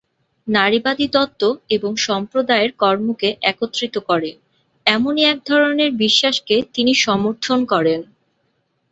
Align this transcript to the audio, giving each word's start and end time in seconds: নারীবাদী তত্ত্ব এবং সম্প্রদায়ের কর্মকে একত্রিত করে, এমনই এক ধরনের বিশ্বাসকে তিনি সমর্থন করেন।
নারীবাদী 0.47 1.07
তত্ত্ব 1.07 1.41
এবং 1.69 1.91
সম্প্রদায়ের 1.99 2.71
কর্মকে 2.77 3.29
একত্রিত 3.43 3.95
করে, 4.09 4.31
এমনই 4.85 5.23
এক 5.23 5.39
ধরনের 5.45 5.91
বিশ্বাসকে 6.03 6.55
তিনি 6.73 6.91
সমর্থন 7.05 7.59
করেন। 7.65 7.99